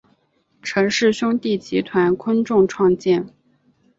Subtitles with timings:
[0.63, 3.23] 陈氏兄弟集团昆仲创建。